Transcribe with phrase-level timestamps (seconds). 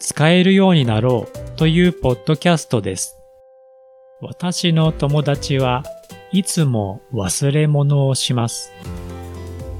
[0.00, 3.18] 使えるようになろうというポッドキャストです。
[4.20, 5.82] 私の友達は
[6.30, 8.72] いつも忘れ物をします。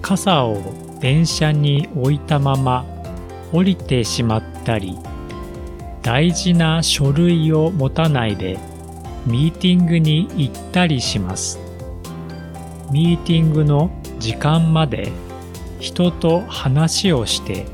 [0.02, 0.60] 傘を
[1.00, 2.84] 電車に置いたまま
[3.52, 4.98] 降りてしまったり、
[6.02, 8.58] 大事な書類を持たないで
[9.24, 11.60] ミーティングに行ったりします。
[12.90, 15.12] ミーティングの時間まで
[15.78, 17.66] 人と話をして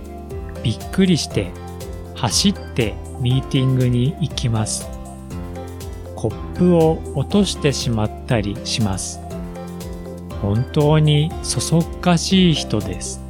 [0.62, 1.52] びっくりして
[2.24, 4.88] 走ってミーティングに行きます。
[6.16, 9.20] コップを落としてしまったりします。
[10.40, 13.22] 本当にそそっかしい人です。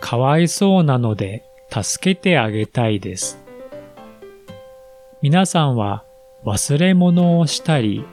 [0.00, 3.38] かわいそうなので助けてあげたいです。
[5.20, 6.04] 皆さんは
[6.46, 8.06] 忘れ物をしたり、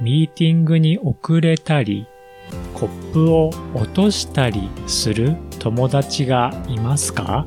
[0.00, 2.08] ミーティングに遅れたり、
[2.74, 7.46] コップを落としたりする友達がいますか？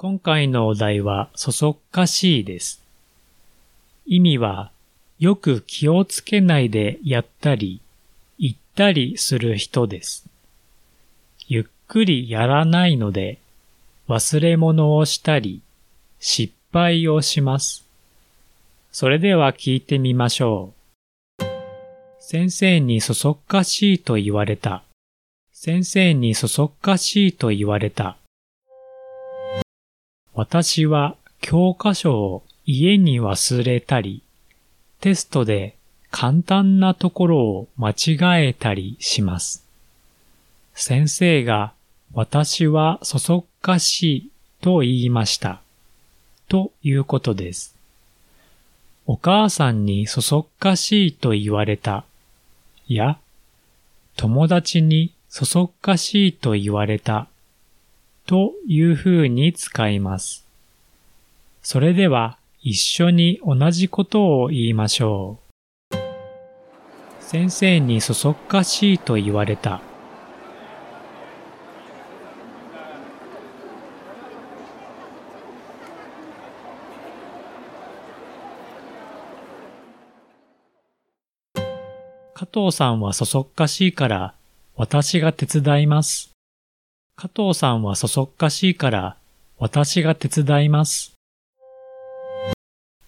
[0.00, 2.80] 今回のお題はそそっかしいです。
[4.06, 4.70] 意味は
[5.18, 7.80] よく気をつけないでやったり、
[8.38, 10.24] 言ったりする人です。
[11.48, 13.38] ゆっくりやらないので
[14.08, 15.62] 忘れ物をしたり
[16.20, 17.84] 失敗をします。
[18.92, 20.74] それでは聞いてみましょ
[21.40, 21.44] う。
[22.20, 24.84] 先生にそそっかしいと言われた。
[25.52, 28.17] 先生にそそっかしいと言われた。
[30.38, 34.22] 私は教科書を家に忘れたり、
[35.00, 35.74] テストで
[36.12, 39.66] 簡単なところを間違えたりします。
[40.74, 41.72] 先生が
[42.14, 45.60] 私はそそっかしいと言いました。
[46.48, 47.74] ということです。
[49.06, 52.04] お母さんにそそっかしいと言われた。
[52.86, 53.18] や、
[54.16, 57.26] 友達にそそっかしいと言われた。
[58.28, 60.46] という風に使います。
[61.62, 65.38] それでは一緒に同じことを言いましょ
[65.90, 65.96] う。
[67.20, 69.80] 先生にそそっかしいと言われた。
[82.34, 84.34] 加藤さんはそそっかしいから
[84.76, 86.37] 私が手伝います。
[87.20, 89.16] 加藤さんはそそっかしいから
[89.58, 91.14] 私が手伝います。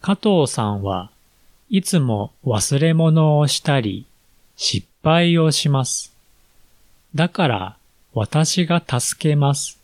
[0.00, 1.12] 加藤さんは
[1.69, 4.06] いつも忘れ物をしたり
[4.56, 6.12] 失敗をします。
[7.15, 7.76] だから
[8.12, 9.78] 私が助けます。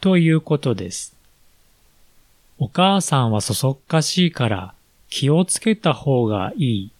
[0.00, 1.14] ということです。
[2.58, 4.74] お母さんはそそっかしいから
[5.10, 6.90] 気をつけた方がいい。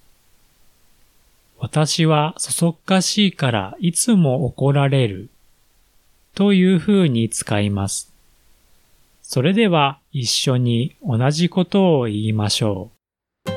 [1.58, 5.30] 私はそそっかしいからいつも怒られる。
[6.34, 8.12] という風に使います。
[9.22, 12.90] それでは一緒に同じことを言いましょ
[13.46, 13.50] う。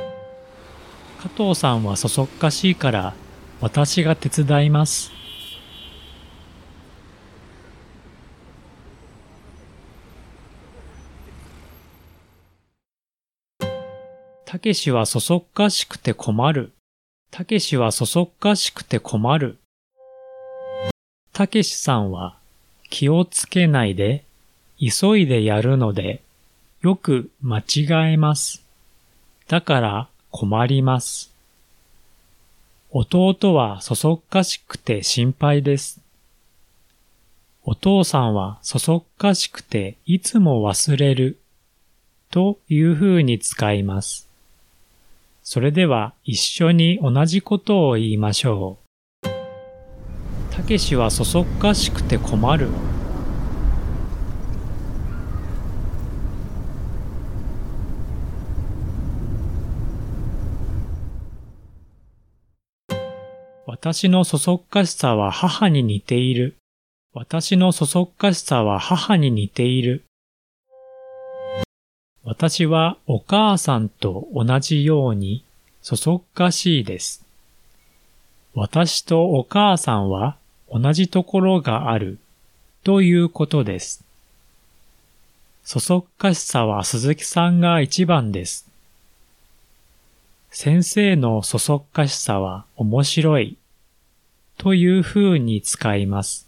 [1.21, 3.13] 加藤さんはそそっかしいから
[3.61, 5.11] 私が手伝います。
[14.45, 16.73] たけしはそそっかしくて困る。
[17.31, 19.59] たけしはそそっかしくて困る。
[21.33, 22.37] たけしさんは
[22.95, 24.23] 気をつけないで
[24.79, 26.21] 急いでやるので
[26.79, 28.63] よく間違えます。
[29.49, 31.29] だから困ります。
[32.91, 35.99] 弟はそそっかしくて心配です。
[37.65, 41.37] お父さんはそそっかしくていつも忘れる
[42.31, 44.29] という風に使います。
[45.43, 48.84] それでは一緒に同じことを言いましょう。
[50.55, 52.69] たけしはそそっかしくて困る。
[63.67, 66.55] 私のそそっかしさは母に似ている。
[67.13, 70.05] 私のそそっかしさは母に似ている。
[72.23, 75.43] 私はお母さんと同じように
[75.81, 77.25] そそっかしいです。
[78.53, 80.37] 私とお母さんは
[80.77, 82.17] 同じところがある
[82.83, 84.03] ということです。
[85.63, 88.67] そそっかしさは鈴木さんが一番です。
[90.51, 93.57] 先生のそそっかしさは面白い
[94.57, 96.45] という風に使います。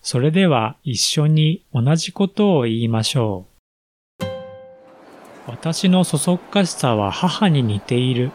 [0.00, 3.44] それでは一緒に同じことを言いましょ
[4.20, 4.24] う。
[5.46, 8.30] 私のそそっかしさは母に似ている。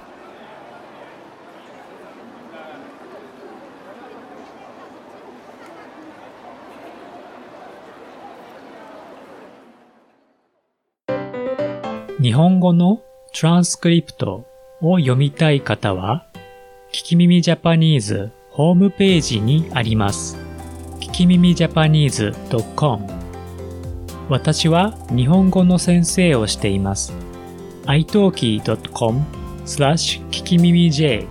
[12.21, 12.99] 日本語の
[13.33, 14.45] トランスクリプト
[14.81, 16.25] を読みたい方は、
[16.91, 20.37] 聞き耳ジャパニーズホームページにあります。
[20.99, 22.33] 聞き耳ジャパニーズ
[22.75, 23.07] .com
[24.27, 27.13] 私は日本語の先生をしています。
[27.85, 29.21] italki.com
[29.63, 31.25] スラッシュ聞き耳 J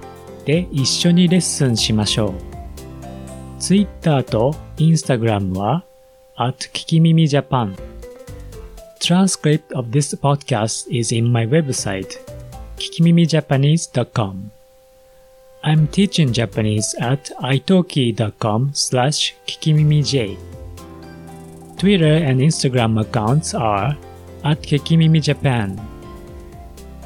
[0.47, 2.35] で一緒にレッスンしましょう。
[3.59, 5.85] Twitter と Instagram は
[6.39, 7.77] at 聞き耳 Japan
[9.09, 12.21] Transcript of this podcast is in my website,
[12.77, 14.51] kikimimijapanese.com.
[15.65, 20.37] I'm teaching Japanese at italki.com slash kikimimij.
[21.79, 23.97] Twitter and Instagram accounts are
[24.45, 25.81] at kikimimijapan.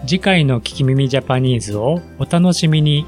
[0.05, 3.07] 次回の聞き耳ジャパニーズをお楽しみに。